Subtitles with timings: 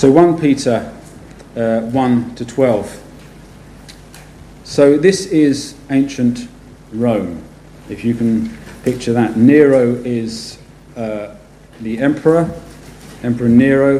[0.00, 0.90] So 1 Peter
[1.54, 3.02] uh, 1 to 12.
[4.64, 6.48] So this is ancient
[6.90, 7.44] Rome.
[7.90, 10.56] If you can picture that, Nero is
[10.96, 11.36] uh,
[11.82, 12.50] the emperor,
[13.22, 13.98] Emperor Nero,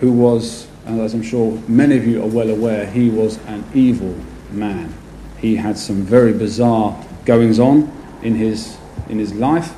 [0.00, 4.16] who was, as I'm sure many of you are well aware, he was an evil
[4.50, 4.94] man.
[5.36, 7.92] He had some very bizarre goings on
[8.22, 8.78] in his,
[9.10, 9.74] in his life,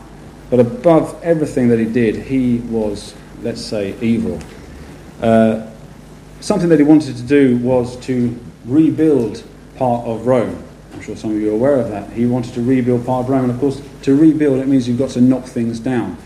[0.49, 4.39] but above everything that he did, he was, let's say, evil.
[5.21, 5.67] Uh,
[6.41, 9.43] something that he wanted to do was to rebuild
[9.77, 10.63] part of Rome.
[10.93, 12.11] I'm sure some of you are aware of that.
[12.13, 14.99] He wanted to rebuild part of Rome, and of course, to rebuild it means you've
[14.99, 16.17] got to knock things down.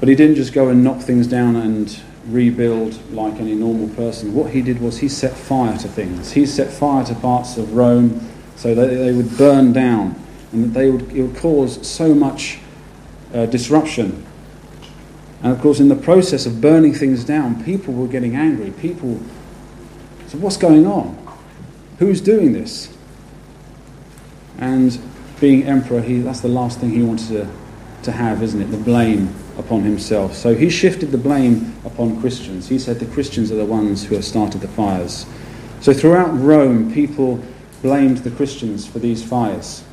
[0.00, 4.34] But he didn't just go and knock things down and rebuild like any normal person.
[4.34, 6.32] What he did was he set fire to things.
[6.32, 10.20] He set fire to parts of Rome so that they would burn down
[10.52, 12.58] and that they would, it would cause so much
[13.34, 14.26] uh, disruption.
[15.42, 18.70] And of course, in the process of burning things down, people were getting angry.
[18.70, 19.20] People
[20.26, 21.16] said, What's going on?
[21.98, 22.92] Who's doing this?
[24.58, 24.98] And
[25.40, 27.48] being emperor, he, that's the last thing he wanted to,
[28.04, 28.66] to have, isn't it?
[28.66, 30.34] The blame upon himself.
[30.34, 32.68] So he shifted the blame upon Christians.
[32.68, 35.26] He said the Christians are the ones who have started the fires.
[35.80, 37.42] So throughout Rome, people
[37.82, 39.84] blamed the Christians for these fires.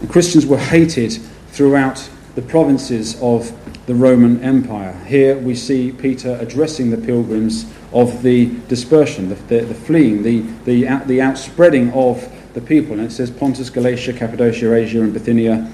[0.00, 1.12] The Christians were hated
[1.48, 3.52] throughout the provinces of
[3.86, 4.92] the Roman Empire.
[5.06, 10.40] Here we see Peter addressing the pilgrims of the dispersion, the, the, the fleeing, the,
[10.64, 12.92] the, the outspreading of the people.
[12.92, 15.70] And it says Pontus, Galatia, Cappadocia, Asia, and Bithynia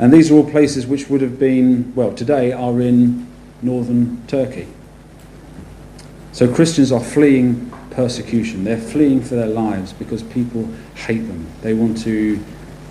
[0.00, 3.26] and these are all places which would have been, well, today are in
[3.60, 4.66] northern Turkey.
[6.32, 8.64] So Christians are fleeing persecution.
[8.64, 11.46] They're fleeing for their lives because people hate them.
[11.60, 12.42] They want to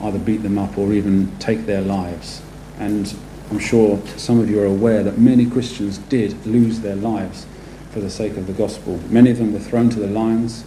[0.03, 2.43] either beat them up or even take their lives.
[2.79, 3.13] And
[3.51, 7.45] I'm sure some of you are aware that many Christians did lose their lives
[7.91, 8.99] for the sake of the gospel.
[9.09, 10.63] Many of them were thrown to the lions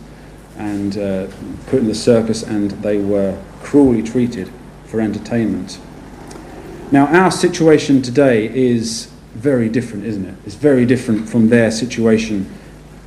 [0.59, 1.27] and uh,
[1.67, 4.51] put in the circus, and they were cruelly treated
[4.85, 5.81] for entertainment.
[6.91, 10.35] Now, our situation today is very different, isn't it?
[10.45, 12.53] It's very different from their situation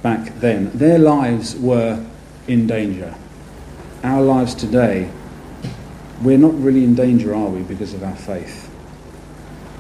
[0.02, 0.72] back then.
[0.72, 2.04] Their lives were
[2.48, 3.14] in danger.
[4.04, 5.12] Our lives today,
[6.22, 8.72] we're not really in danger, are we, because of our faith?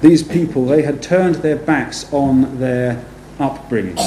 [0.05, 3.03] These people, they had turned their backs on their
[3.39, 3.97] upbringing.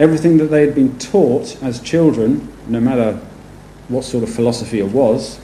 [0.00, 3.20] Everything that they had been taught as children, no matter
[3.86, 5.38] what sort of philosophy it was,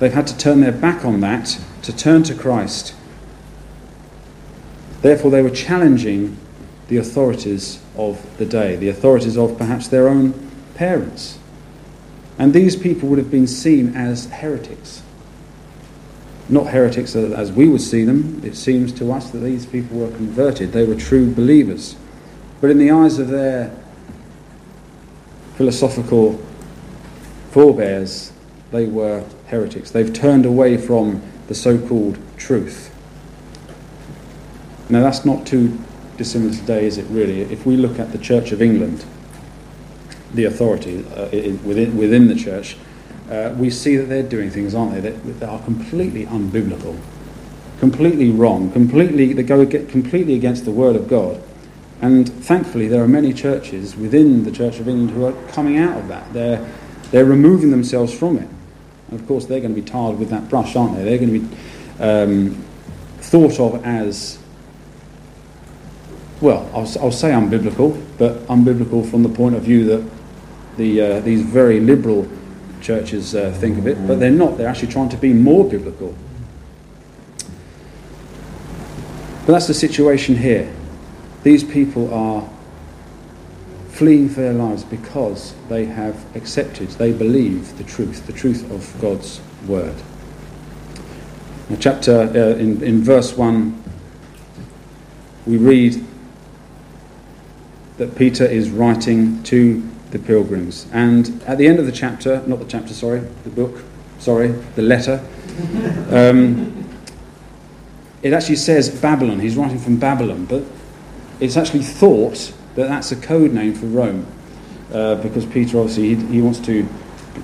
[0.00, 2.92] they've had to turn their back on that to turn to Christ.
[5.00, 6.36] Therefore, they were challenging
[6.88, 10.34] the authorities of the day, the authorities of perhaps their own
[10.74, 11.38] parents.
[12.36, 15.04] And these people would have been seen as heretics.
[16.48, 18.40] Not heretics as we would see them.
[18.44, 21.96] It seems to us that these people were converted, they were true believers.
[22.60, 23.74] But in the eyes of their
[25.56, 26.40] philosophical
[27.50, 28.32] forebears,
[28.70, 29.90] they were heretics.
[29.90, 32.94] They've turned away from the so called truth.
[34.88, 35.78] Now, that's not too
[36.16, 37.42] dissimilar today, is it really?
[37.42, 39.04] If we look at the Church of England,
[40.32, 42.76] the authority uh, in, within, within the church,
[43.30, 46.98] uh, we see that they're doing things, aren't they, that, that are completely unbiblical,
[47.78, 51.42] completely wrong, completely, that go completely against the Word of God.
[52.00, 55.98] And thankfully, there are many churches within the Church of England who are coming out
[55.98, 56.32] of that.
[56.32, 56.66] They're,
[57.10, 58.48] they're removing themselves from it.
[59.10, 61.04] And of course, they're going to be tarred with that brush, aren't they?
[61.04, 61.56] They're going to be
[62.00, 62.64] um,
[63.18, 64.38] thought of as,
[66.40, 70.10] well, I'll, I'll, say unbiblical, but unbiblical from the point of view that
[70.76, 72.28] the, uh, these very liberal
[72.80, 74.58] churches uh, think of it, but they're not.
[74.58, 76.14] They're actually trying to be more biblical.
[79.46, 80.72] But that's the situation here.
[81.42, 82.48] These people are
[83.88, 88.94] fleeing for their lives because they have accepted, they believe the truth, the truth of
[89.00, 89.96] God's word.
[91.68, 93.82] Now, chapter uh, in, in verse 1,
[95.46, 96.04] we read
[97.96, 100.86] that Peter is writing to the pilgrims.
[100.92, 103.82] And at the end of the chapter, not the chapter, sorry, the book,
[104.18, 105.24] sorry, the letter,
[106.10, 106.74] um,
[108.22, 109.40] it actually says Babylon.
[109.40, 110.64] He's writing from Babylon, but
[111.40, 114.26] it's actually thought that that's a code name for Rome,
[114.92, 116.88] uh, because Peter obviously he, he, wants to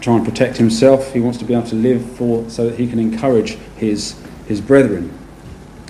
[0.01, 1.13] try and protect himself.
[1.13, 4.61] He wants to be able to live for so that he can encourage his his
[4.61, 5.17] brethren.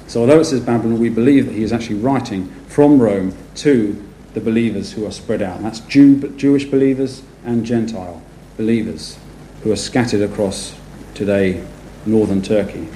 [0.06, 4.00] So although it says Babylon, we believe that he is actually writing from Rome to
[4.34, 5.56] the believers who are spread out.
[5.56, 8.22] And that's Jew, Jewish believers and Gentile
[8.56, 9.18] believers
[9.62, 10.78] who are scattered across
[11.14, 11.64] today
[12.04, 12.88] northern Turkey.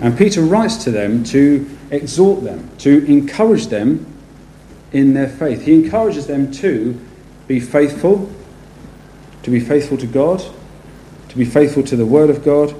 [0.00, 4.06] And Peter writes to them to exhort them, to encourage them
[4.92, 5.64] in their faith.
[5.64, 6.98] He encourages them to
[7.46, 8.30] be faithful,
[9.42, 10.44] to be faithful to God,
[11.28, 12.74] to be faithful to the Word of God.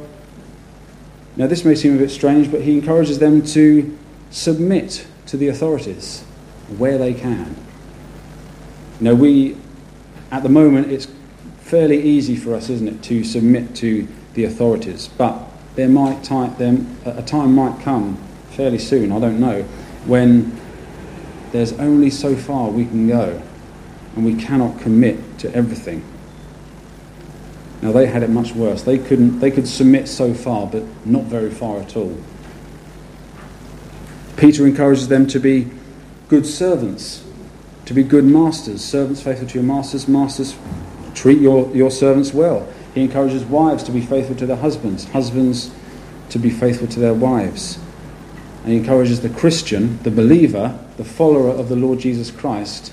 [1.36, 3.96] Now, this may seem a bit strange, but he encourages them to
[4.30, 6.22] submit to the authorities
[6.78, 7.65] where they can.
[9.00, 9.56] Now, we,
[10.30, 11.08] at the moment, it's
[11.58, 15.08] fairly easy for us, isn't it, to submit to the authorities.
[15.08, 15.38] But
[15.74, 18.16] there might time, there, a time might come
[18.50, 19.62] fairly soon, I don't know,
[20.06, 20.58] when
[21.52, 23.42] there's only so far we can go
[24.14, 26.04] and we cannot commit to everything.
[27.82, 28.82] Now they had it much worse.
[28.82, 32.16] They couldn't they could submit so far but not very far at all.
[34.36, 35.70] Peter encourages them to be
[36.28, 37.24] good servants,
[37.86, 40.56] to be good masters, servants faithful to your masters, masters
[41.14, 42.68] treat your, your servants well.
[42.94, 45.72] He encourages wives to be faithful to their husbands, husbands
[46.30, 47.78] to be faithful to their wives.
[48.62, 52.92] And he encourages the Christian, the believer, the follower of the Lord Jesus Christ,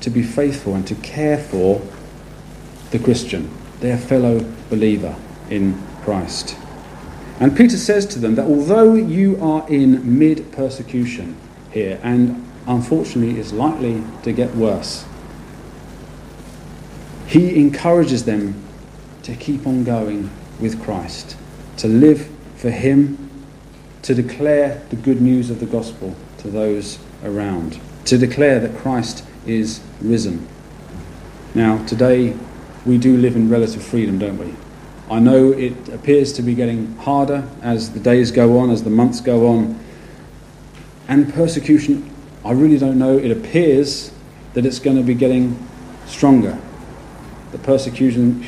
[0.00, 1.80] to be faithful and to care for
[2.90, 3.50] the Christian,
[3.80, 5.16] their fellow believer
[5.48, 6.56] in Christ.
[7.40, 11.36] And Peter says to them that although you are in mid persecution
[11.70, 15.04] here, and unfortunately is likely to get worse,
[17.26, 18.62] he encourages them
[19.24, 20.30] to keep on going
[20.60, 21.36] with Christ,
[21.78, 23.30] to live for Him,
[24.02, 29.24] to declare the good news of the gospel to those around, to declare that Christ
[29.46, 30.46] is risen.
[31.54, 32.36] Now, today
[32.84, 34.54] we do live in relative freedom, don't we?
[35.10, 38.90] I know it appears to be getting harder as the days go on, as the
[38.90, 39.78] months go on.
[41.08, 42.10] And persecution,
[42.46, 43.18] I really don't know.
[43.18, 44.12] It appears
[44.54, 45.58] that it's going to be getting
[46.06, 46.56] stronger.
[47.50, 48.40] The persecution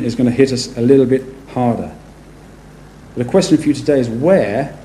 [0.00, 1.94] is going to hit us a little bit harder.
[3.14, 4.76] But the question for you today is where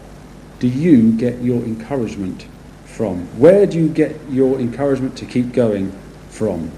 [0.60, 2.45] do you get your encouragement
[2.86, 3.21] from?
[3.39, 5.92] Where do you get your encouragement to keep going
[6.30, 6.71] from?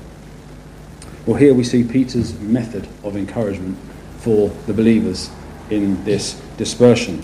[1.25, 3.77] Well, here we see Peter's method of encouragement
[4.19, 5.29] for the believers
[5.69, 7.21] in this dispersion.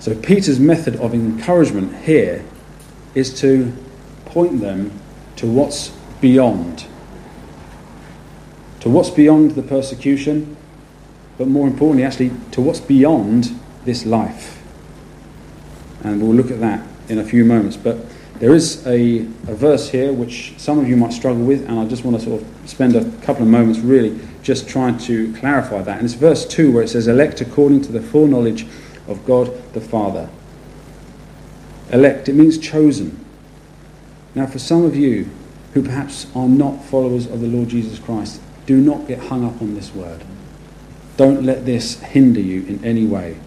[0.00, 2.44] So, Peter's method of encouragement here
[3.18, 3.72] is to
[4.26, 4.92] point them
[5.36, 5.88] to what's
[6.20, 6.86] beyond.
[8.80, 10.56] To what's beyond the persecution,
[11.36, 14.62] but more importantly, actually, to what's beyond this life.
[16.04, 17.76] And we'll look at that in a few moments.
[17.76, 17.98] But
[18.38, 21.86] there is a, a verse here which some of you might struggle with, and I
[21.86, 25.82] just want to sort of spend a couple of moments really just trying to clarify
[25.82, 25.96] that.
[25.96, 28.64] And it's verse 2 where it says, Elect according to the foreknowledge
[29.08, 30.28] of God the Father.
[31.92, 33.24] Elect, it means chosen.
[34.34, 35.28] Now, for some of you
[35.74, 39.60] who perhaps are not followers of the Lord Jesus Christ, do not get hung up
[39.62, 40.22] on this word.
[41.16, 43.38] Don't let this hinder you in any way.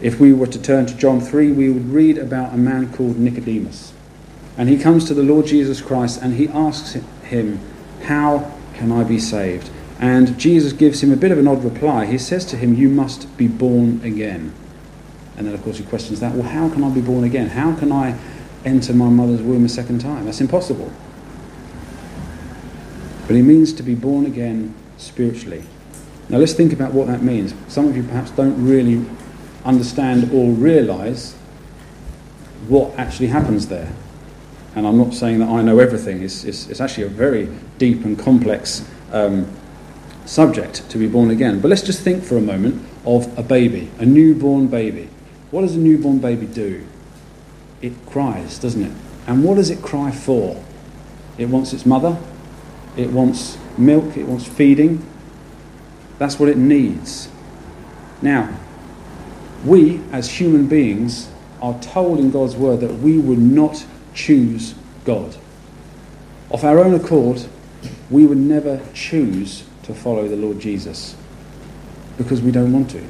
[0.00, 3.18] If we were to turn to John 3, we would read about a man called
[3.18, 3.92] Nicodemus.
[4.56, 6.94] And he comes to the Lord Jesus Christ and he asks
[7.24, 7.60] him,
[8.02, 9.70] How can I be saved?
[9.98, 12.06] And Jesus gives him a bit of an odd reply.
[12.06, 14.52] He says to him, You must be born again.
[15.42, 17.48] And then, of course, he questions that well, how can I be born again?
[17.48, 18.16] How can I
[18.64, 20.24] enter my mother's womb a second time?
[20.24, 20.92] That's impossible.
[23.26, 25.64] But he means to be born again spiritually.
[26.28, 27.54] Now, let's think about what that means.
[27.66, 29.04] Some of you perhaps don't really
[29.64, 31.32] understand or realize
[32.68, 33.92] what actually happens there.
[34.76, 38.04] And I'm not saying that I know everything, it's, it's, it's actually a very deep
[38.04, 39.50] and complex um,
[40.24, 41.58] subject to be born again.
[41.58, 45.08] But let's just think for a moment of a baby, a newborn baby.
[45.52, 46.82] What does a newborn baby do?
[47.82, 48.92] It cries, doesn't it?
[49.26, 50.64] And what does it cry for?
[51.36, 52.18] It wants its mother,
[52.96, 55.06] it wants milk, it wants feeding.
[56.18, 57.28] That's what it needs.
[58.22, 58.58] Now,
[59.62, 61.28] we, as human beings,
[61.60, 65.36] are told in God's word that we would not choose God.
[66.50, 67.44] Of our own accord,
[68.08, 71.14] we would never choose to follow the Lord Jesus
[72.16, 73.06] because we don't want to.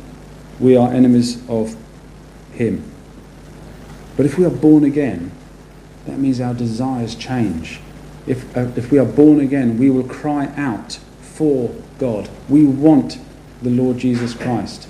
[0.58, 1.76] We are enemies of
[2.52, 2.84] Him.
[4.16, 5.32] But if we are born again,
[6.06, 7.80] that means our desires change.
[8.26, 12.28] If, uh, if we are born again, we will cry out for God.
[12.48, 13.18] We want
[13.62, 14.88] the Lord Jesus Christ.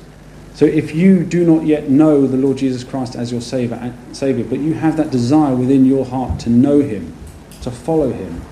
[0.54, 4.44] So if you do not yet know the Lord Jesus Christ as your Savior, Savior,
[4.44, 7.14] but you have that desire within your heart to know Him,
[7.62, 8.42] to follow Him,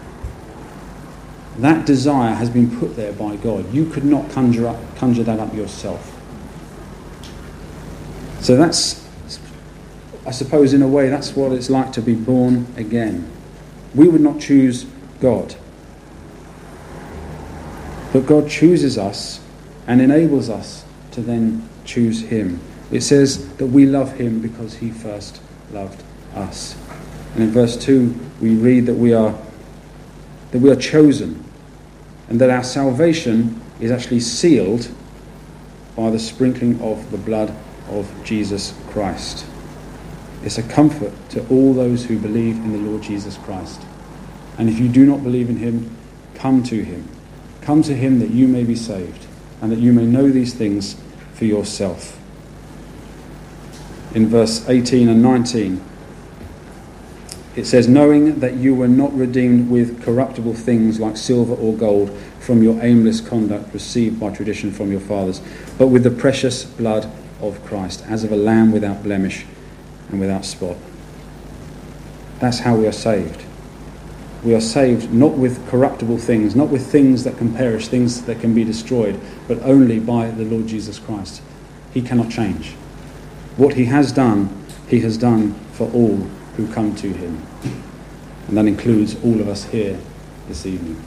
[1.59, 3.73] that desire has been put there by God.
[3.73, 6.20] You could not conjure, up, conjure that up yourself.
[8.51, 9.09] So that's,
[10.27, 13.31] I suppose, in a way, that's what it's like to be born again.
[13.95, 14.87] We would not choose
[15.21, 15.55] God.
[18.13, 19.41] But God chooses us
[19.87, 22.59] and enables us to then choose him.
[22.91, 25.41] It says that we love him because he first
[25.71, 26.03] loved
[26.35, 26.77] us.
[27.35, 29.39] And in verse 2, we read that we are,
[30.51, 31.45] that we are chosen
[32.29, 34.89] and that our salvation is actually sealed
[35.95, 37.55] by the sprinkling of the blood
[37.91, 39.47] of Jesus Christ.
[40.43, 43.83] It's a comfort to all those who believe in the Lord Jesus Christ.
[44.59, 45.95] And if you do not believe in him,
[46.35, 47.07] come to him.
[47.61, 49.27] Come to him that you may be saved
[49.61, 50.97] and that you may know these things
[51.35, 52.19] for yourself.
[54.15, 55.83] In verse 18 and 19,
[57.57, 62.11] it says, Knowing that you were not redeemed with corruptible things like silver or gold
[62.39, 65.41] from your aimless conduct received by tradition from your fathers,
[65.77, 67.11] but with the precious blood
[67.43, 69.45] of Christ, as of a lamb without blemish
[70.11, 70.77] and without spot.
[72.39, 73.45] That's how we are saved.
[74.43, 78.41] We are saved not with corruptible things, not with things that can perish, things that
[78.41, 81.43] can be destroyed, but only by the Lord Jesus Christ.
[81.93, 82.71] He cannot change.
[83.57, 84.49] What he has done,
[84.89, 86.17] he has done for all
[86.57, 87.47] who come to him.
[88.49, 89.99] And that includes all of us here
[90.49, 91.03] this evening.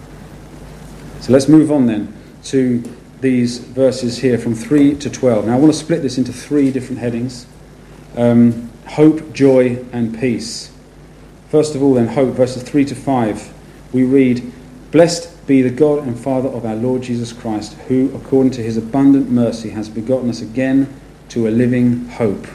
[1.20, 2.14] So let's move on then
[2.44, 2.84] to
[3.24, 5.48] these verses here from 3 to 12.
[5.48, 7.48] Now I want to split this into three different headings
[8.16, 10.72] um, hope, joy, and peace.
[11.50, 13.54] First of all, then, hope, verses 3 to 5,
[13.92, 14.52] we read,
[14.92, 18.78] Blessed be the God and Father of our Lord Jesus Christ, who, according to his
[18.78, 20.94] abundant mercy, has begotten us again
[21.30, 22.46] to a living hope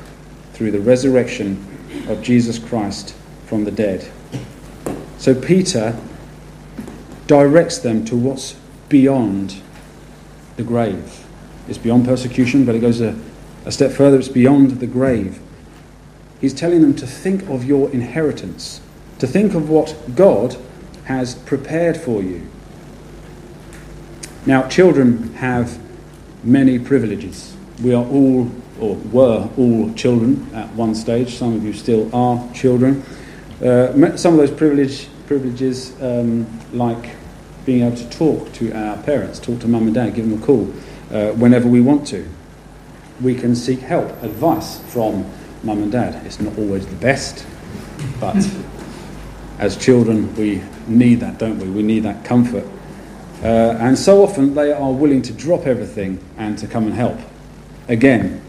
[0.52, 1.64] through the resurrection
[2.08, 4.08] of Jesus Christ from the dead.
[5.16, 5.98] So Peter
[7.26, 8.54] directs them to what's
[8.88, 9.60] beyond
[10.58, 11.24] the grave.
[11.66, 13.18] It's beyond persecution, but it goes a,
[13.64, 15.40] a step further, it's beyond the grave.
[16.38, 18.82] He's telling them to think of your inheritance
[19.18, 20.56] to think of what God
[21.04, 22.48] has prepared for you.
[24.46, 25.78] Now, children have
[26.44, 27.56] many privileges.
[27.82, 28.50] We are all,
[28.80, 31.36] or were all, children at one stage.
[31.36, 33.02] Some of you still are children.
[33.62, 37.10] Uh, some of those privilege, privileges, um, like
[37.68, 40.46] being able to talk to our parents, talk to mum and dad, give them a
[40.46, 40.72] call
[41.12, 42.26] uh, whenever we want to.
[43.20, 45.30] We can seek help, advice from
[45.62, 46.25] mum and dad.
[46.25, 47.44] It's not always the best,
[48.20, 48.37] but
[49.58, 51.68] as children, we need that, don't we?
[51.68, 52.64] We need that comfort.
[53.42, 57.18] Uh, and so often they are willing to drop everything and to come and help.
[57.87, 58.40] Again,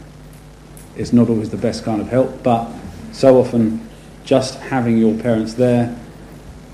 [0.95, 2.71] it's not always the best kind of help, but
[3.11, 3.85] so often
[4.23, 5.93] just having your parents there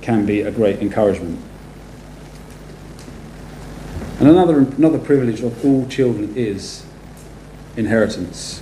[0.02, 1.40] can be a great encouragement.
[4.20, 6.86] And another, another privilege of all children is
[7.76, 8.62] inheritance.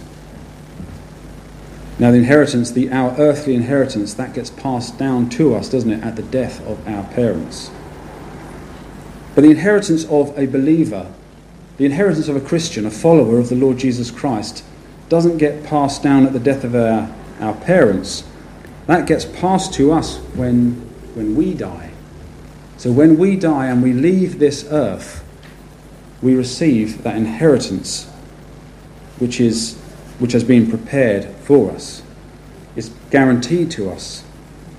[2.00, 6.04] Now, the inheritance, the, our earthly inheritance, that gets passed down to us, doesn't it,
[6.04, 7.70] at the death of our parents.
[9.36, 11.12] But the inheritance of a believer,
[11.78, 14.64] the inheritance of a Christian, a follower of the Lord Jesus Christ,
[15.08, 18.24] doesn't get passed down at the death of our, our parents.
[18.88, 20.74] That gets passed to us when,
[21.14, 21.92] when we die.
[22.78, 25.23] So when we die and we leave this earth,
[26.24, 28.10] we receive that inheritance,
[29.20, 29.78] which is
[30.20, 32.02] which has been prepared for us.
[32.76, 34.24] It's guaranteed to us.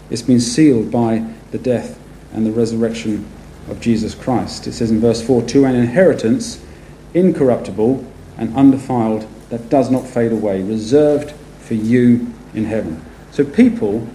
[0.09, 1.99] It's been sealed by the death
[2.33, 3.27] and the resurrection
[3.69, 4.67] of Jesus Christ.
[4.67, 6.65] It says in verse 4 To an inheritance
[7.13, 8.05] incorruptible
[8.39, 13.05] and undefiled that does not fade away, reserved for you in heaven.
[13.33, 14.07] So people,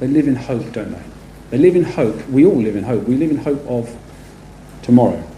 [0.00, 1.04] they live in hope, don't they?
[1.50, 2.26] They live in hope.
[2.28, 3.04] We all live in hope.
[3.04, 3.96] We live in hope of
[4.82, 5.29] tomorrow.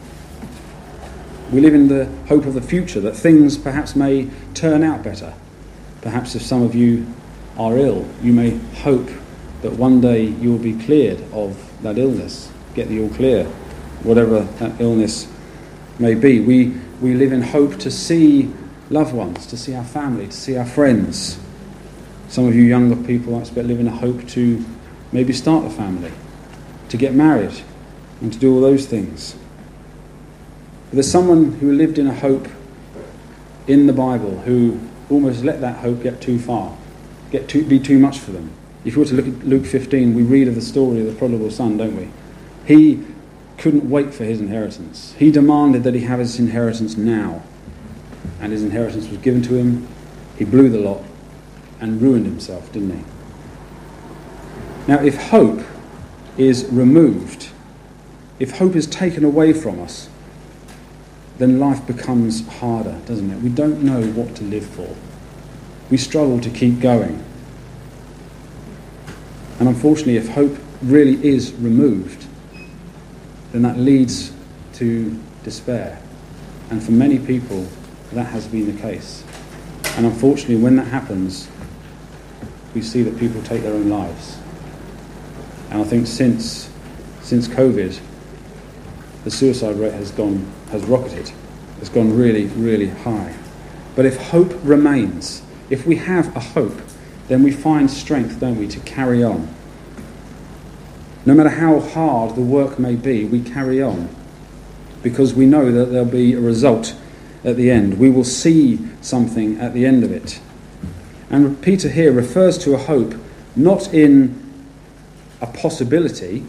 [1.52, 5.34] We live in the hope of the future, that things perhaps may turn out better.
[6.00, 7.06] Perhaps if some of you
[7.58, 9.10] are ill, you may hope
[9.60, 13.44] that one day you will be cleared of that illness, get the all clear,
[14.02, 15.28] whatever that illness
[15.98, 16.40] may be.
[16.40, 18.50] We, we live in hope to see
[18.88, 21.38] loved ones, to see our family, to see our friends.
[22.28, 24.64] Some of you younger people, I expect, live in a hope to
[25.12, 26.12] maybe start a family,
[26.88, 27.62] to get married,
[28.22, 29.36] and to do all those things.
[30.92, 32.46] But there's someone who lived in a hope
[33.66, 36.76] in the Bible who almost let that hope get too far,
[37.30, 38.50] get too, be too much for them.
[38.84, 41.14] If you were to look at Luke 15, we read of the story of the
[41.14, 42.10] prodigal son, don't we?
[42.66, 43.02] He
[43.56, 45.14] couldn't wait for his inheritance.
[45.18, 47.42] He demanded that he have his inheritance now.
[48.38, 49.88] And his inheritance was given to him.
[50.36, 51.04] He blew the lot
[51.80, 53.04] and ruined himself, didn't he?
[54.86, 55.64] Now, if hope
[56.36, 57.48] is removed,
[58.38, 60.10] if hope is taken away from us,
[61.38, 63.40] then life becomes harder, doesn't it?
[63.40, 64.94] We don't know what to live for.
[65.90, 67.24] We struggle to keep going.
[69.58, 72.26] And unfortunately, if hope really is removed,
[73.52, 74.32] then that leads
[74.74, 76.00] to despair.
[76.70, 77.68] And for many people,
[78.12, 79.24] that has been the case.
[79.96, 81.48] And unfortunately, when that happens,
[82.74, 84.38] we see that people take their own lives.
[85.70, 86.70] And I think since,
[87.20, 87.98] since COVID,
[89.24, 91.32] the suicide rate has gone, has rocketed.
[91.80, 93.34] It's gone really, really high.
[93.94, 96.80] But if hope remains, if we have a hope,
[97.28, 99.52] then we find strength, don't we, to carry on.
[101.24, 104.08] No matter how hard the work may be, we carry on
[105.02, 106.94] because we know that there'll be a result
[107.44, 107.98] at the end.
[107.98, 110.40] We will see something at the end of it.
[111.30, 113.14] And Peter here refers to a hope
[113.56, 114.38] not in
[115.40, 116.44] a possibility,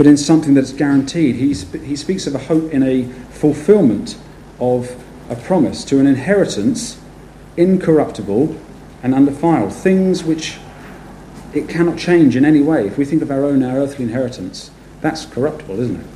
[0.00, 1.36] but in something that's guaranteed.
[1.36, 4.16] He, sp- he speaks of a hope in a fulfillment
[4.58, 4.96] of
[5.28, 6.98] a promise to an inheritance
[7.58, 8.58] incorruptible
[9.02, 10.56] and undefiled, things which
[11.52, 12.86] it cannot change in any way.
[12.86, 14.70] If we think of our own, our earthly inheritance,
[15.02, 16.06] that's corruptible, isn't it?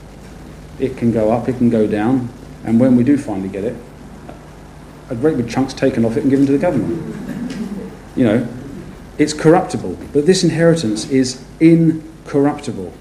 [0.79, 2.31] It can go up, it can go down,
[2.65, 3.77] and when we do finally get it,
[5.11, 7.77] a great big chunk's taken off it and given to the government.
[8.17, 8.49] You know,
[9.19, 12.95] it's corruptible, but this inheritance is incorruptible.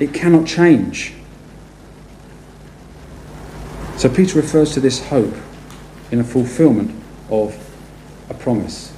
[0.00, 1.12] It cannot change.
[3.96, 5.34] So Peter refers to this hope
[6.10, 6.90] in a fulfillment
[7.28, 7.54] of
[8.30, 8.92] a promise.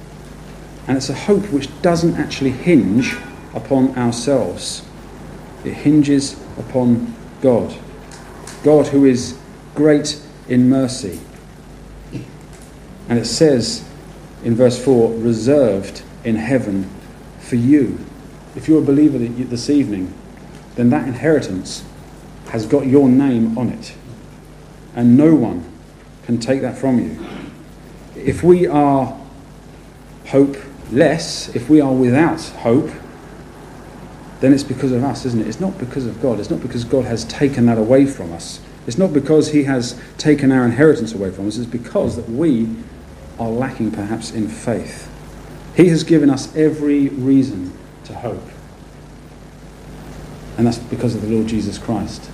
[0.87, 3.15] And it's a hope which doesn't actually hinge
[3.53, 4.83] upon ourselves,
[5.63, 7.77] it hinges upon God.
[8.63, 9.37] God who is
[9.75, 11.19] great in mercy.
[13.09, 13.87] And it says
[14.43, 16.89] in verse 4 reserved in heaven
[17.39, 17.99] for you.
[18.55, 20.13] If you're a believer this evening,
[20.75, 21.83] then that inheritance
[22.49, 23.93] has got your name on it.
[24.95, 25.69] And no one
[26.25, 27.25] can take that from you.
[28.15, 29.19] If we are
[30.27, 32.89] hopeless, if we are without hope,
[34.39, 35.47] then it's because of us, isn't it?
[35.47, 36.39] It's not because of God.
[36.39, 38.59] It's not because God has taken that away from us.
[38.85, 41.57] It's not because He has taken our inheritance away from us.
[41.57, 42.69] It's because that we
[43.39, 45.09] are lacking perhaps in faith.
[45.75, 47.73] He has given us every reason
[48.05, 48.43] to hope.
[50.57, 52.29] And that's because of the Lord Jesus Christ.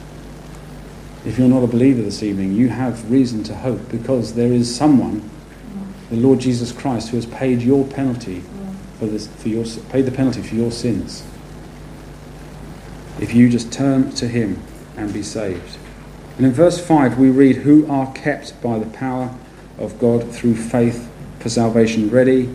[1.25, 4.73] If you're not a believer this evening, you have reason to hope because there is
[4.73, 5.29] someone,
[6.10, 8.43] the Lord Jesus Christ, who has paid your penalty
[8.97, 11.23] for this, for your, paid the penalty for your sins.
[13.19, 14.62] If you just turn to Him
[14.95, 15.77] and be saved.
[16.38, 19.36] And in verse 5, we read, Who are kept by the power
[19.77, 22.53] of God through faith for salvation, ready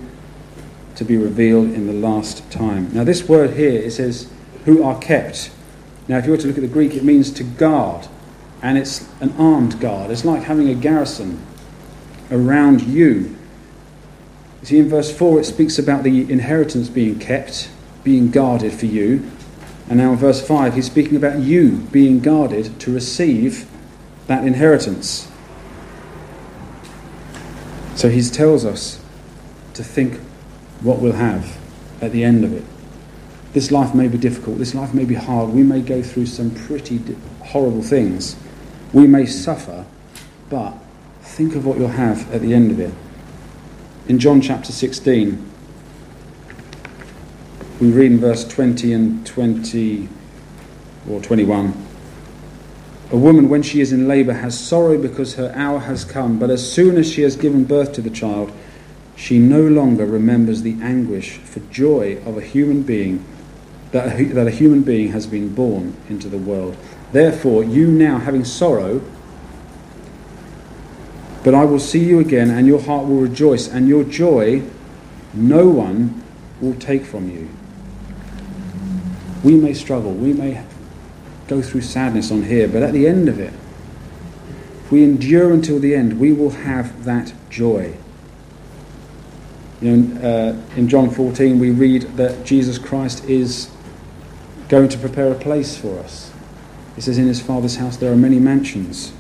[0.97, 2.93] to be revealed in the last time.
[2.95, 4.31] Now, this word here, it says,
[4.65, 5.51] Who are kept.
[6.09, 8.09] Now, if you were to look at the Greek, it means to guard
[8.65, 10.11] and it's an armed guard.
[10.11, 11.45] It's like having a garrison
[12.31, 13.37] around you.
[14.63, 17.69] You see, in verse 4, it speaks about the inheritance being kept,
[18.03, 19.31] being guarded for you.
[19.87, 23.71] And now in verse 5, he's speaking about you being guarded to receive
[24.29, 25.31] that inheritance.
[27.95, 29.05] So he tells us
[29.75, 30.21] to think
[30.81, 31.59] what we'll have
[32.01, 32.65] at the end of it.
[33.55, 36.51] This life may be difficult, this life may be hard, we may go through some
[36.51, 37.01] pretty
[37.41, 38.35] horrible things.
[38.93, 39.87] We may suffer,
[40.51, 40.75] but
[41.23, 42.93] think of what you'll have at the end of it.
[44.09, 45.51] In John chapter 16,
[47.81, 50.09] we read in verse 20 and 20
[51.09, 51.87] or 21.
[53.13, 56.51] A woman, when she is in labour, has sorrow because her hour has come, but
[56.51, 58.51] as soon as she has given birth to the child,
[59.15, 63.25] she no longer remembers the anguish for joy of a human being,
[63.95, 66.77] that a, that a human being has been born into the world.
[67.13, 69.01] Therefore, you now having sorrow,
[71.45, 74.65] but I will see you again, and your heart will rejoice, and your joy
[75.33, 76.25] no one
[76.61, 77.49] will take from you.
[79.45, 80.65] We may struggle, we may
[81.47, 83.53] go through sadness on here, but at the end of it,
[84.85, 87.97] if we endure until the end, we will have that joy.
[89.81, 93.71] You know, uh, in John 14, we read that Jesus Christ is
[94.69, 96.33] going to prepare a place for us.
[96.95, 99.13] He says, In his Father's house there are many mansions.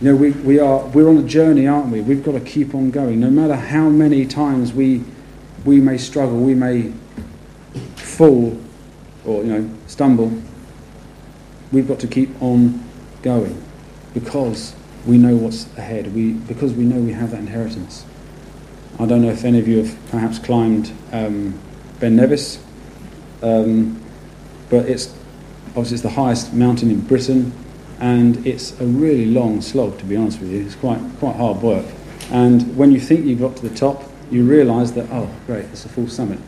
[0.00, 2.00] You know, we, we are, we're on a journey, aren't we?
[2.00, 3.18] We've got to keep on going.
[3.20, 5.02] No matter how many times we,
[5.64, 6.92] we may struggle, we may
[7.94, 8.58] fall
[9.24, 10.32] or, you know, stumble,
[11.72, 12.84] we've got to keep on
[13.22, 13.62] going
[14.12, 14.74] because
[15.06, 18.04] we know what's ahead, we, because we know we have that inheritance.
[18.98, 21.58] I don't know if any of you have perhaps climbed um,
[22.00, 22.58] Ben Nevis,
[23.42, 24.02] um,
[24.70, 25.14] but it's
[25.68, 27.52] obviously it's the highest mountain in Britain,
[28.00, 30.64] and it's a really long slog, to be honest with you.
[30.64, 31.86] It's quite, quite hard work.
[32.30, 35.84] And when you think you've got to the top, you realise that, oh, great, it's
[35.84, 36.38] a false summit.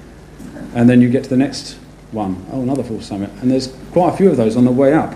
[0.74, 1.78] And then you get to the next
[2.10, 3.30] one, oh, another false summit.
[3.40, 5.14] And there's quite a few of those on the way up.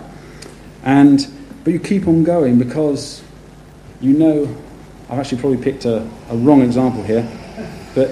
[0.84, 1.26] And,
[1.64, 3.22] but you keep on going because
[4.02, 4.54] you know,
[5.08, 7.26] I've actually probably picked a, a wrong example here,
[7.94, 8.10] but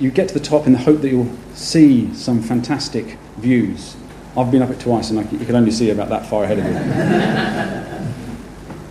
[0.00, 3.96] you get to the top in the hope that you'll see some fantastic views.
[4.36, 6.58] I've been up it twice and I, you can only see about that far ahead
[6.58, 6.70] of you.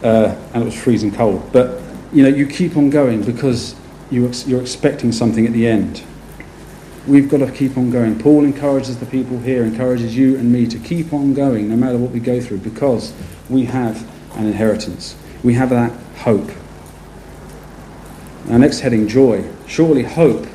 [0.04, 1.52] uh, and it was freezing cold.
[1.52, 1.82] But
[2.14, 3.76] you know, you keep on going because
[4.12, 6.04] you ex- you're expecting something at the end.
[7.08, 8.20] We've got to keep on going.
[8.20, 11.98] Paul encourages the people here, encourages you and me to keep on going no matter
[11.98, 13.14] what we go through because
[13.50, 15.16] we have an inheritance.
[15.44, 16.52] We have that hope.
[18.50, 19.50] Our next heading, joy.
[19.68, 20.48] Surely hope,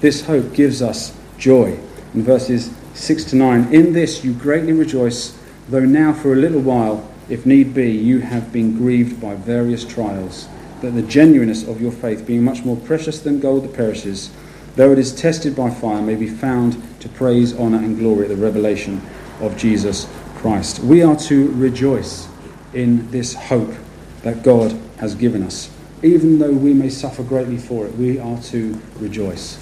[0.00, 1.78] this hope gives us joy.
[2.14, 6.60] In verses 6 to 9, in this you greatly rejoice, though now for a little
[6.60, 10.48] while, if need be, you have been grieved by various trials,
[10.80, 14.30] that the genuineness of your faith, being much more precious than gold that perishes,
[14.76, 18.28] though it is tested by fire, may be found to praise, honour, and glory at
[18.28, 19.00] the revelation
[19.40, 20.80] of Jesus Christ.
[20.80, 22.28] We are to rejoice
[22.74, 23.74] in this hope
[24.22, 25.70] that God has given us.
[26.02, 29.58] Even though we may suffer greatly for it, we are to rejoice.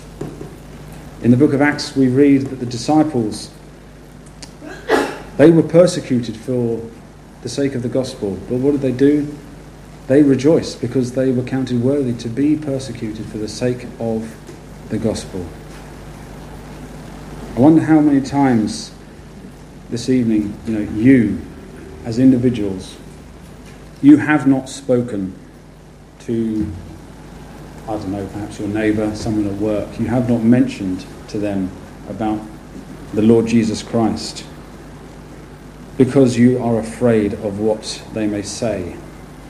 [1.22, 3.50] In the book of Acts, we read that the disciples
[5.36, 6.88] they were persecuted for
[7.42, 8.36] the sake of the gospel.
[8.48, 9.36] But what did they do?
[10.08, 14.34] They rejoiced because they were counted worthy to be persecuted for the sake of
[14.88, 15.46] the gospel.
[17.54, 18.92] I wonder how many times
[19.90, 21.40] this evening, you know, you
[22.04, 22.96] as individuals,
[24.02, 25.34] you have not spoken
[26.20, 26.72] to,
[27.88, 31.70] I don't know, perhaps your neighbour, someone at work, you have not mentioned to them
[32.10, 32.38] about
[33.14, 34.44] the Lord Jesus Christ
[35.96, 38.94] because you are afraid of what they may say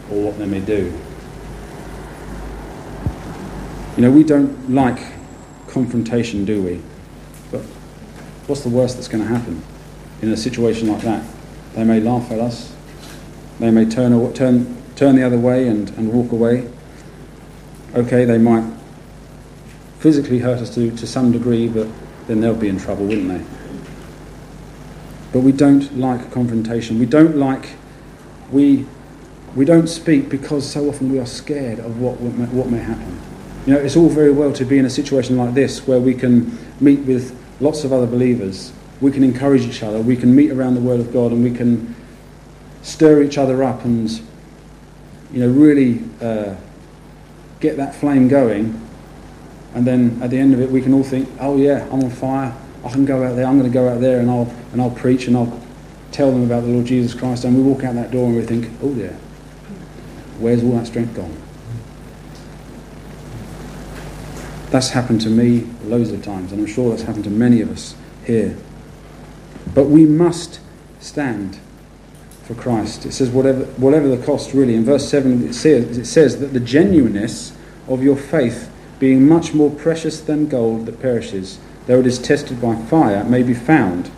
[0.08, 0.96] or what they may do.
[3.96, 5.00] You know, we don't like
[5.66, 6.80] confrontation, do we?
[7.50, 7.62] But
[8.46, 9.64] what's the worst that's going to happen
[10.22, 11.26] in a situation like that?
[11.74, 12.72] They may laugh at us.
[13.58, 16.70] They may turn, turn, turn the other way and, and walk away.
[17.98, 18.62] Okay, they might
[19.98, 21.88] physically hurt us to, to some degree, but
[22.28, 23.44] then they'll be in trouble, wouldn't they?
[25.32, 27.00] But we don't like confrontation.
[27.00, 27.70] We don't like,
[28.52, 28.86] we,
[29.56, 33.20] we don't speak because so often we are scared of what, what may happen.
[33.66, 36.14] You know, it's all very well to be in a situation like this where we
[36.14, 40.52] can meet with lots of other believers, we can encourage each other, we can meet
[40.52, 41.96] around the Word of God, and we can
[42.82, 44.08] stir each other up and,
[45.32, 46.54] you know, really uh,
[47.60, 48.80] get that flame going.
[49.74, 52.10] And then at the end of it, we can all think, oh yeah, I'm on
[52.10, 52.56] fire.
[52.84, 53.46] I can go out there.
[53.46, 55.60] I'm going to go out there and I'll and I'll preach and I'll
[56.12, 57.44] tell them about the Lord Jesus Christ.
[57.44, 59.12] And we walk out that door and we think, oh yeah,
[60.38, 61.36] where's all that strength gone?
[64.70, 67.70] That's happened to me loads of times, and I'm sure that's happened to many of
[67.70, 67.94] us
[68.26, 68.54] here.
[69.74, 70.60] But we must
[71.00, 71.58] stand
[72.48, 73.04] for Christ.
[73.04, 74.74] It says, whatever, whatever the cost, really.
[74.74, 77.54] In verse 7, it says, it says that the genuineness
[77.86, 82.58] of your faith, being much more precious than gold that perishes, though it is tested
[82.60, 84.10] by fire, may be found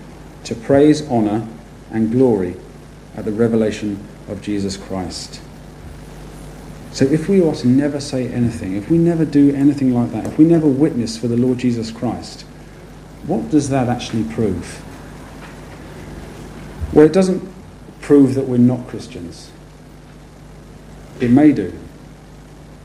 [0.45, 1.49] to praise, honour,
[1.91, 2.55] and glory
[3.17, 5.41] at the revelation of Jesus Christ.
[6.93, 10.27] So if we are to never say anything, if we never do anything like that,
[10.27, 12.43] if we never witness for the Lord Jesus Christ,
[13.27, 14.85] what does that actually prove?
[16.93, 17.51] Well, it doesn't
[18.11, 19.53] prove that we're not Christians.
[21.21, 21.73] It may do.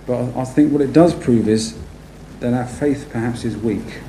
[0.06, 1.76] But I think what it does prove is
[2.42, 4.02] that our faith perhaps is weak.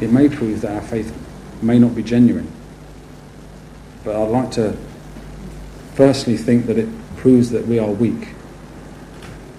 [0.00, 1.14] It may prove that our faith
[1.60, 2.50] may not be genuine.
[4.02, 4.78] But I'd like to
[5.94, 8.28] firstly think that it proves that we are weak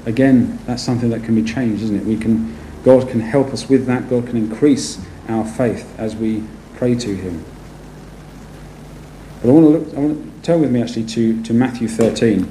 [0.06, 2.06] again, that's something that can be changed, isn't it?
[2.06, 4.10] We can, God can help us with that.
[4.10, 6.44] God can increase our faith as we
[6.76, 7.46] pray to Him.
[9.42, 9.96] But I want to look.
[9.96, 12.50] I want to turn with me actually to, to Matthew 13,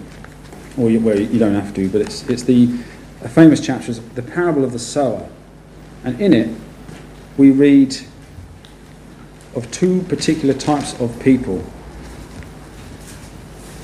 [0.79, 2.67] or you, well, you don't have to, but it's it's the
[3.23, 5.29] a famous chapter, the parable of the sower,
[6.05, 6.49] and in it
[7.37, 7.99] we read
[9.57, 11.57] of two particular types of people.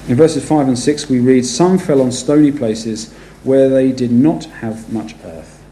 [0.07, 4.12] In verses 5 and 6, we read, Some fell on stony places where they did
[4.12, 5.64] not have much earth.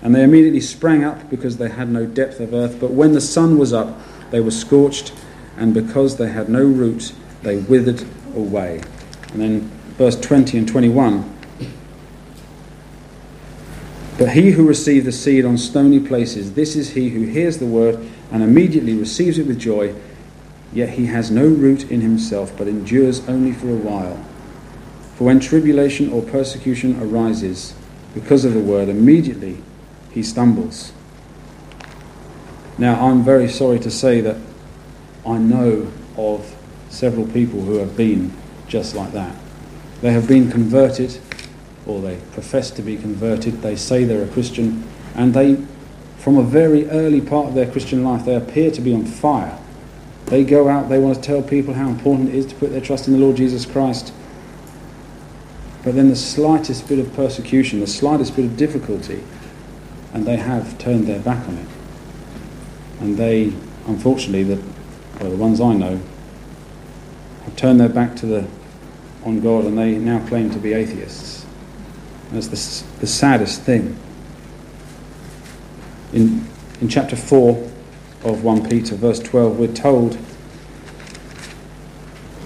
[0.00, 2.78] And they immediately sprang up because they had no depth of earth.
[2.80, 3.98] But when the sun was up,
[4.30, 5.12] they were scorched,
[5.58, 8.80] and because they had no root, they withered away.
[9.32, 9.60] And then
[9.96, 11.36] verse 20 and 21.
[14.18, 17.66] But he who received the seed on stony places, this is he who hears the
[17.66, 19.94] word and immediately receives it with joy,
[20.72, 24.22] yet he has no root in himself, but endures only for a while.
[25.14, 27.74] For when tribulation or persecution arises
[28.14, 29.62] because of the word, immediately
[30.10, 30.92] he stumbles.
[32.76, 34.36] Now, I'm very sorry to say that
[35.26, 36.56] I know of
[36.90, 38.32] several people who have been
[38.68, 39.34] just like that.
[40.02, 41.18] They have been converted,
[41.86, 45.56] or they profess to be converted, they say they're a Christian, and they
[46.20, 49.58] from a very early part of their Christian life, they appear to be on fire.
[50.26, 52.82] They go out, they want to tell people how important it is to put their
[52.82, 54.12] trust in the Lord Jesus Christ.
[55.82, 59.24] But then the slightest bit of persecution, the slightest bit of difficulty,
[60.12, 61.68] and they have turned their back on it.
[63.00, 63.54] And they,
[63.86, 64.62] unfortunately, the,
[65.20, 66.02] well, the ones I know,
[67.50, 68.46] have turned their back to the,
[69.24, 71.44] on God and they now claim to be atheists.
[72.32, 73.96] That's the, the saddest thing.
[76.12, 76.46] In,
[76.80, 77.70] in chapter 4
[78.24, 80.18] of 1 Peter, verse 12, we're told,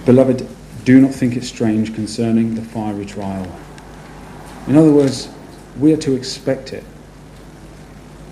[0.05, 0.47] Beloved,
[0.83, 3.47] do not think it strange concerning the fiery trial.
[4.67, 5.29] In other words,
[5.79, 6.83] we are to expect it.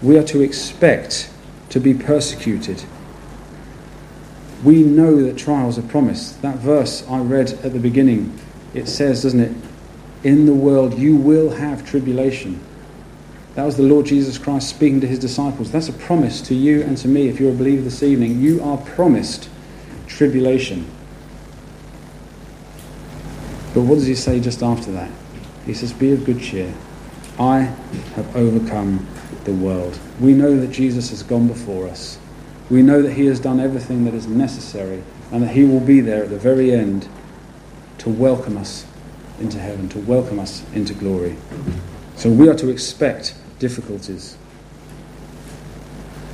[0.01, 1.29] We are to expect
[1.69, 2.83] to be persecuted.
[4.63, 6.41] We know that trials are promised.
[6.41, 8.39] That verse I read at the beginning,
[8.73, 9.55] it says, doesn't it?
[10.23, 12.61] In the world you will have tribulation.
[13.55, 15.71] That was the Lord Jesus Christ speaking to his disciples.
[15.71, 18.39] That's a promise to you and to me if you're a believer this evening.
[18.39, 19.49] You are promised
[20.07, 20.89] tribulation.
[23.73, 25.11] But what does he say just after that?
[25.65, 26.73] He says, Be of good cheer.
[27.39, 27.61] I
[28.15, 29.05] have overcome
[29.43, 29.97] the world.
[30.19, 32.17] We know that Jesus has gone before us.
[32.73, 35.99] We know that he has done everything that is necessary and that he will be
[36.01, 37.07] there at the very end
[37.99, 38.87] to welcome us
[39.39, 41.35] into heaven, to welcome us into glory.
[42.15, 44.37] So we are to expect difficulties.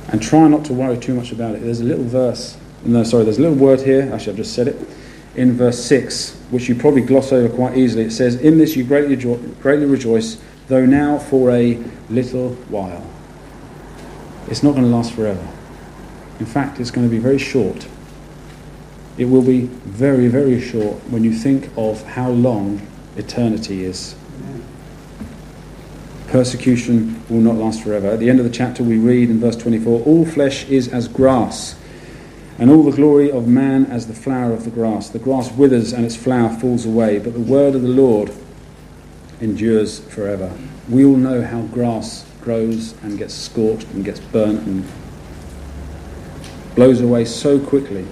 [0.08, 1.60] And try not to worry too much about it.
[1.60, 4.68] There's a little verse, no, sorry, there's a little word here, actually, I've just said
[4.68, 4.88] it,
[5.36, 8.04] in verse 6, which you probably gloss over quite easily.
[8.04, 9.16] It says, In this you greatly,
[9.60, 13.06] greatly rejoice, though now for a little while.
[14.48, 15.46] It's not going to last forever.
[16.40, 17.86] In fact, it's going to be very short.
[19.18, 22.80] It will be very, very short when you think of how long
[23.16, 24.16] eternity is.
[26.28, 28.08] Persecution will not last forever.
[28.08, 31.08] At the end of the chapter, we read in verse 24 All flesh is as
[31.08, 31.78] grass,
[32.58, 35.10] and all the glory of man as the flower of the grass.
[35.10, 38.32] The grass withers and its flower falls away, but the word of the Lord
[39.42, 40.56] endures forever.
[40.88, 44.88] We all know how grass grows and gets scorched and gets burnt and
[46.74, 48.06] blows away so quickly.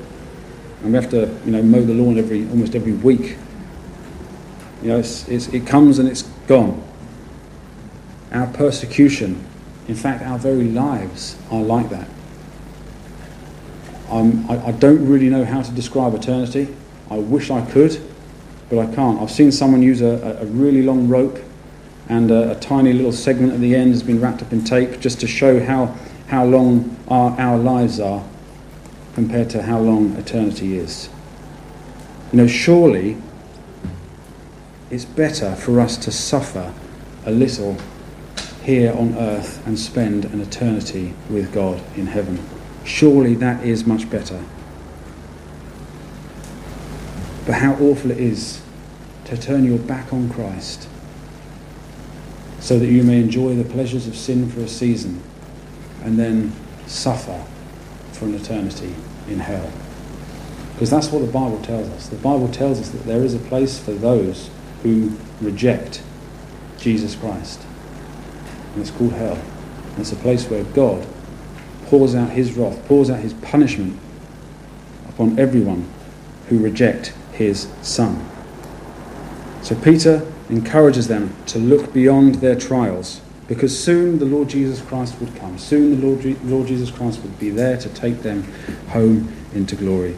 [0.82, 3.36] And we have to, you know, mow the lawn every almost every week.
[4.82, 6.82] You know, it's, it's, it comes and it's gone.
[8.32, 9.44] Our persecution,
[9.88, 12.08] in fact, our very lives are like that.
[14.10, 16.74] Um, I, I don't really know how to describe eternity.
[17.10, 18.00] I wish I could,
[18.70, 19.20] but I can't.
[19.20, 21.38] I've seen someone use a, a really long rope
[22.08, 24.98] and a, a, tiny little segment at the end has been wrapped up in tape
[24.98, 25.94] just to show how,
[26.28, 28.24] how long our, our lives are
[29.18, 31.08] compared to how long eternity is.
[32.30, 33.16] You know, surely
[34.92, 36.72] it's better for us to suffer
[37.26, 37.76] a little
[38.62, 42.38] here on earth and spend an eternity with God in heaven.
[42.84, 44.40] Surely that is much better.
[47.44, 48.62] But how awful it is
[49.24, 50.88] to turn your back on Christ
[52.60, 55.20] so that you may enjoy the pleasures of sin for a season
[56.04, 56.52] and then
[56.86, 57.44] suffer
[58.18, 58.94] for an eternity
[59.28, 59.70] in hell.
[60.74, 62.08] Because that's what the Bible tells us.
[62.08, 64.50] The Bible tells us that there is a place for those
[64.82, 66.02] who reject
[66.78, 67.60] Jesus Christ.
[68.72, 69.34] And it's called hell.
[69.90, 71.06] And it's a place where God
[71.86, 73.98] pours out his wrath, pours out his punishment
[75.08, 75.88] upon everyone
[76.48, 78.24] who reject his Son.
[79.62, 85.18] So Peter encourages them to look beyond their trials because soon the Lord Jesus Christ
[85.20, 85.58] would come.
[85.58, 88.44] Soon the Lord, Lord Jesus Christ would be there to take them
[88.90, 90.16] home into glory.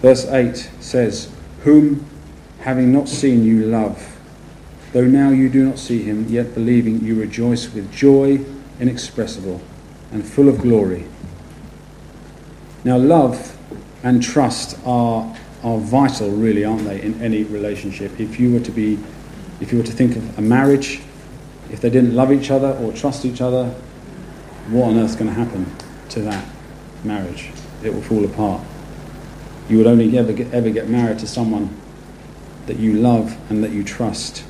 [0.00, 2.04] Verse 8 says, Whom
[2.60, 4.18] having not seen you love,
[4.92, 8.44] though now you do not see him, yet believing you rejoice with joy
[8.78, 9.60] inexpressible
[10.12, 11.06] and full of glory.
[12.84, 13.56] Now, love
[14.02, 18.20] and trust are, are vital, really, aren't they, in any relationship?
[18.20, 18.98] If you were to be,
[19.60, 21.00] if you were to think of a marriage,
[21.74, 23.66] if they didn't love each other or trust each other,
[24.68, 25.66] what on earth is going to happen
[26.10, 26.46] to that
[27.02, 27.50] marriage?
[27.82, 28.62] It will fall apart.
[29.68, 31.76] You would only ever get, ever get married to someone
[32.66, 34.44] that you love and that you trust.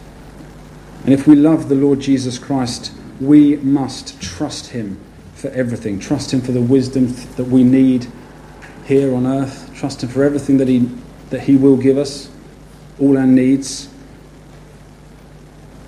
[1.04, 5.00] And if we love the Lord Jesus Christ, we must trust Him
[5.34, 5.98] for everything.
[5.98, 7.06] Trust Him for the wisdom
[7.36, 8.06] that we need
[8.84, 9.70] here on earth.
[9.74, 10.90] Trust Him for everything that He,
[11.30, 12.30] that he will give us,
[13.00, 13.88] all our needs.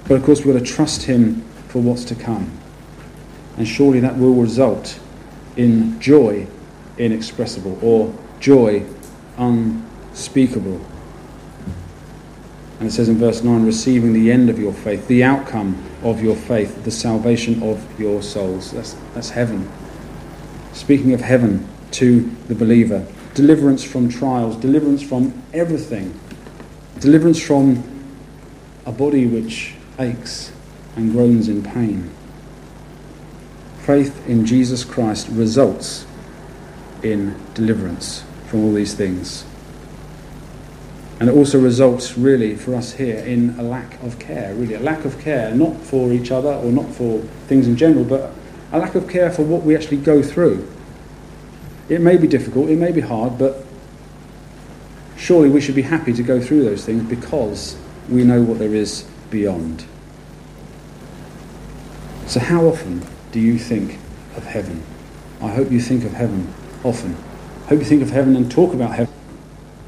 [0.09, 2.51] But of course, we've got to trust Him for what's to come.
[3.57, 5.01] And surely that will result
[5.57, 6.47] in joy
[6.99, 8.85] inexpressible or joy
[9.38, 10.81] unspeakable.
[12.79, 16.23] And it says in verse 9, receiving the end of your faith, the outcome of
[16.23, 18.73] your faith, the salvation of your souls.
[18.73, 19.71] That's, that's heaven.
[20.73, 26.19] Speaking of heaven to the believer, deliverance from trials, deliverance from everything,
[27.01, 27.83] deliverance from
[28.85, 30.52] a body which aches
[30.94, 32.11] and groans in pain.
[33.78, 36.06] Faith in Jesus Christ results
[37.02, 39.44] in deliverance from all these things.
[41.18, 44.80] And it also results, really, for us here in a lack of care, really, a
[44.80, 48.32] lack of care, not for each other or not for things in general, but
[48.72, 50.70] a lack of care for what we actually go through.
[51.88, 53.64] It may be difficult, it may be hard, but
[55.16, 57.78] surely we should be happy to go through those things because
[58.11, 59.85] we know what there is beyond.
[62.27, 63.99] So, how often do you think
[64.37, 64.83] of heaven?
[65.41, 67.17] I hope you think of heaven often.
[67.65, 69.15] I hope you think of heaven and talk about heaven.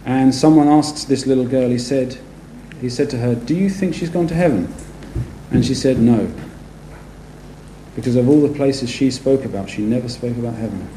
[0.05, 2.19] And someone asked this little girl, he said,
[2.81, 4.73] he said to her, Do you think she's gone to heaven?
[5.51, 6.31] And she said, No.
[7.97, 10.89] Because of all the places she spoke about, she never spoke about heaven.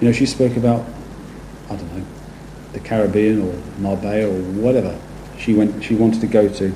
[0.00, 0.84] You know, she spoke about,
[1.68, 2.04] I don't know,
[2.72, 4.98] the Caribbean or Marbella or whatever
[5.38, 6.74] she went she wanted to go to.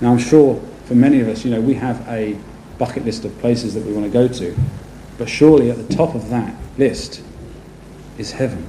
[0.00, 2.38] Now I'm sure for many of us, you know, we have a
[2.78, 4.56] bucket list of places that we want to go to.
[5.18, 7.22] But surely at the top of that list
[8.16, 8.66] is heaven.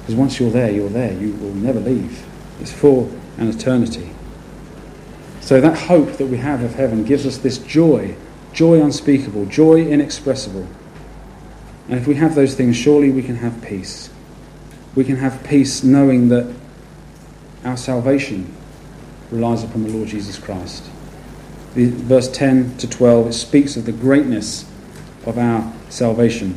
[0.00, 1.12] Because once you're there, you're there.
[1.14, 2.26] You will never leave.
[2.60, 4.10] It's for an eternity.
[5.40, 8.16] So that hope that we have of heaven gives us this joy,
[8.52, 10.66] joy unspeakable, joy inexpressible.
[11.88, 14.10] And if we have those things, surely we can have peace.
[14.94, 16.52] We can have peace knowing that
[17.64, 18.54] our salvation
[19.30, 20.84] relies upon the Lord Jesus Christ.
[21.74, 24.70] The, verse 10 to 12, it speaks of the greatness
[25.24, 26.56] of our salvation.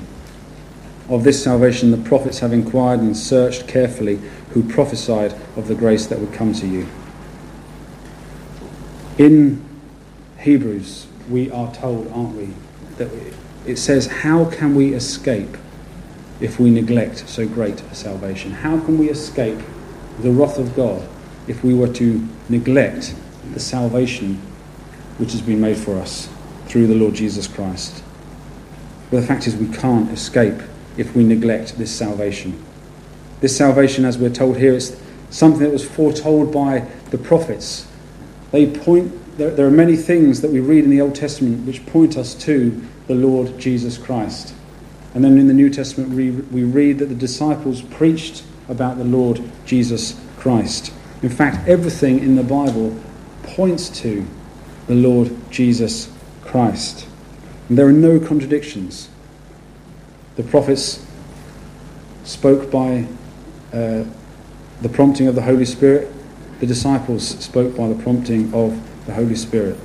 [1.10, 4.20] Of this salvation, the prophets have inquired and searched carefully
[4.52, 6.88] who prophesied of the grace that would come to you.
[9.18, 9.64] In
[10.40, 12.54] Hebrews, we are told, aren't we,
[12.98, 13.10] that
[13.66, 15.58] it says, How can we escape
[16.40, 18.52] if we neglect so great a salvation?
[18.52, 19.60] How can we escape
[20.22, 21.08] the wrath of God
[21.50, 23.14] if we were to neglect
[23.54, 24.36] the salvation
[25.18, 26.30] which has been made for us
[26.68, 28.02] through the Lord Jesus Christ?
[29.12, 30.62] But the fact is, we can't escape
[30.96, 32.64] if we neglect this salvation.
[33.42, 35.00] This salvation, as we're told here, is
[35.32, 37.88] something that was foretold by the prophets.
[38.52, 41.86] They point, there, there are many things that we read in the Old Testament which
[41.88, 44.54] point us to the Lord Jesus Christ.
[45.16, 49.04] And then in the New Testament, we, we read that the disciples preached about the
[49.04, 50.94] Lord Jesus Christ.
[51.22, 52.98] In fact, everything in the Bible
[53.44, 54.26] points to
[54.88, 56.12] the Lord Jesus
[56.44, 57.08] Christ.
[57.68, 59.10] And there are no contradictions.
[60.36, 61.06] The prophets
[62.24, 63.06] spoke by
[63.74, 64.06] uh,
[64.82, 66.12] the prompting of the Holy Spirit,
[66.60, 69.78] the disciples spoke by the prompting of the Holy Spirit.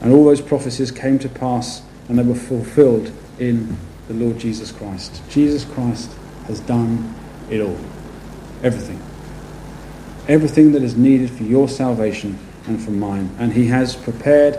[0.00, 3.76] And all those prophecies came to pass and they were fulfilled in
[4.08, 5.22] the Lord Jesus Christ.
[5.30, 6.10] Jesus Christ
[6.46, 7.14] has done
[7.50, 7.78] it all.
[8.62, 9.00] Everything.
[10.32, 13.36] Everything that is needed for your salvation and for mine.
[13.38, 14.58] And He has prepared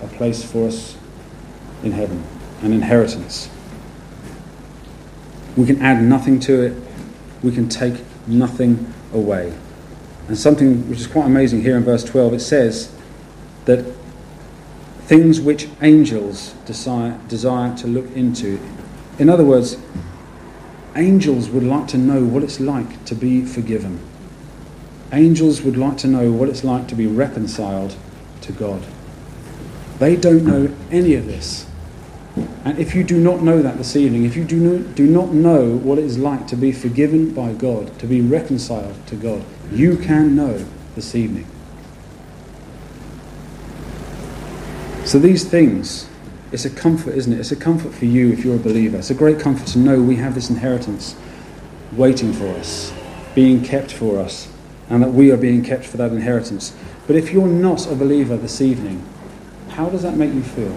[0.00, 0.96] a place for us
[1.82, 2.22] in heaven,
[2.62, 3.50] an inheritance.
[5.56, 6.82] We can add nothing to it,
[7.42, 7.96] we can take
[8.28, 9.52] nothing away.
[10.28, 12.94] And something which is quite amazing here in verse 12 it says
[13.64, 13.92] that
[15.00, 18.60] things which angels desire, desire to look into.
[19.18, 19.78] In other words,
[20.94, 23.98] angels would like to know what it's like to be forgiven.
[25.12, 27.96] Angels would like to know what it's like to be reconciled
[28.42, 28.84] to God.
[29.98, 31.66] They don't know any of this.
[32.64, 35.32] And if you do not know that this evening, if you do not, do not
[35.32, 39.44] know what it is like to be forgiven by God, to be reconciled to God,
[39.72, 41.46] you can know this evening.
[45.04, 46.08] So these things,
[46.52, 47.40] it's a comfort, isn't it?
[47.40, 48.98] It's a comfort for you if you're a believer.
[48.98, 51.16] It's a great comfort to know we have this inheritance
[51.92, 52.92] waiting for us,
[53.34, 54.48] being kept for us,
[54.90, 56.74] and that we are being kept for that inheritance.
[57.06, 59.04] But if you're not a believer this evening,
[59.70, 60.76] how does that make you feel?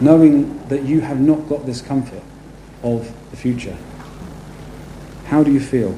[0.00, 2.22] Knowing that you have not got this comfort
[2.82, 3.76] of the future.
[5.26, 5.92] How do you feel?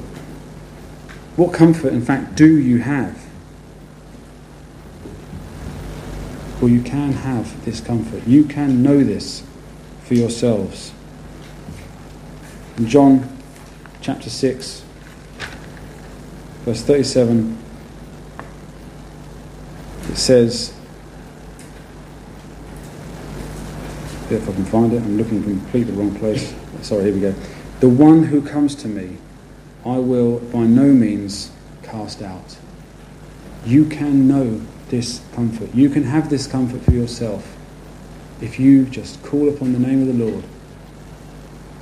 [1.35, 3.27] What comfort, in fact, do you have?
[6.61, 8.25] Well, you can have this comfort.
[8.25, 9.43] You can know this
[10.03, 10.91] for yourselves.
[12.77, 13.37] In John
[14.01, 14.83] chapter 6,
[16.67, 17.57] verse 37,
[20.09, 20.73] it says,
[24.29, 26.53] if I can find it, I'm looking in completely wrong place.
[26.81, 27.33] Sorry, here we go.
[27.79, 29.15] The one who comes to me,
[29.85, 31.51] I will by no means
[31.83, 32.57] cast out.
[33.65, 35.73] You can know this comfort.
[35.73, 37.55] You can have this comfort for yourself
[38.41, 40.43] if you just call upon the name of the Lord,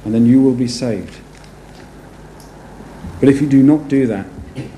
[0.03, 1.17] and then you will be saved.
[3.19, 4.27] But if you do not do that,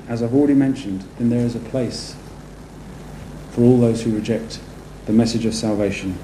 [0.08, 2.16] as I've already mentioned, then there is a place
[3.52, 4.60] for all those who reject
[5.06, 6.18] the message of salvation,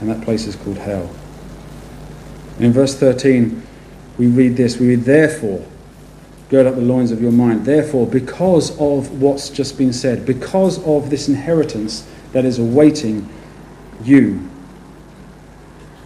[0.00, 1.10] and that place is called hell.
[2.56, 3.62] And in verse 13,
[4.18, 5.66] we read this we read, Therefore,
[6.50, 7.64] gird up the loins of your mind.
[7.64, 13.28] Therefore, because of what's just been said, because of this inheritance that is awaiting
[14.02, 14.48] you,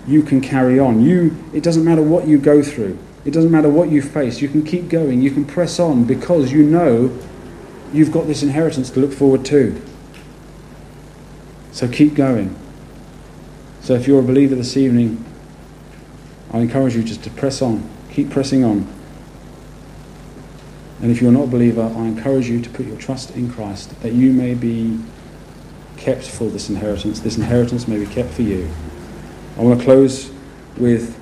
[0.07, 1.03] you can carry on.
[1.03, 2.99] You, it doesn't matter what you go through.
[3.25, 4.41] It doesn't matter what you face.
[4.41, 5.23] You can keep going.
[5.23, 7.17] You can press on because you know
[7.93, 9.81] you've got this inheritance to look forward to.
[11.73, 12.55] So keep going.
[13.81, 15.25] So if you're a believer this evening,
[16.53, 17.89] I encourage you just to press on.
[18.11, 18.87] Keep pressing on.
[21.03, 24.01] And if you're not a believer, I encourage you to put your trust in Christ
[24.03, 24.99] that you may be
[25.97, 27.21] kept for this inheritance.
[27.21, 28.71] This inheritance may be kept for you.
[29.57, 30.31] I want to close
[30.77, 31.19] with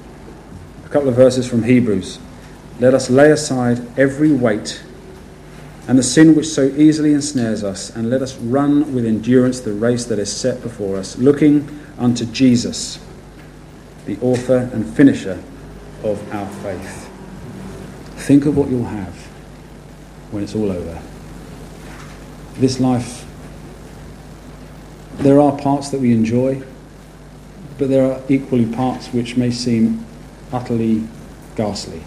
[0.93, 2.19] couple of verses from Hebrews.
[2.79, 4.83] Let us lay aside every weight
[5.89, 9.73] and the sin which so easily ensnares us, and let us run with endurance the
[9.73, 11.69] race that is set before us, looking
[11.99, 13.05] unto Jesus,
[14.07, 15.43] the author and finisher
[16.05, 17.11] of our faith.
[18.27, 19.15] Think of what you'll have
[20.31, 21.03] when it's all over.
[22.55, 23.27] This life,
[25.15, 26.63] there are parts that we enjoy,
[27.77, 30.07] but there are equally parts which may seem
[30.53, 31.07] utterly
[31.57, 32.03] ghastly.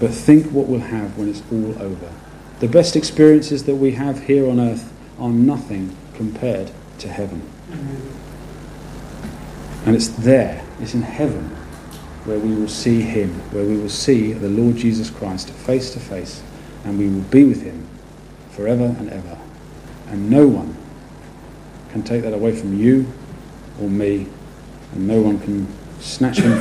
[0.00, 2.12] But think what we'll have when it's all over.
[2.60, 7.42] The best experiences that we have here on earth are nothing compared to heaven.
[7.70, 8.22] Mm-hmm.
[9.86, 11.56] And it's there, it's in heaven,
[12.24, 16.00] where we will see Him, where we will see the Lord Jesus Christ face to
[16.00, 16.40] face,
[16.84, 17.88] and we will be with Him
[18.50, 19.38] forever and ever.
[20.08, 20.76] And no one
[21.90, 23.12] can take that away from you
[23.80, 24.28] or me,
[24.92, 25.66] and no one can
[26.00, 26.60] snatch Him from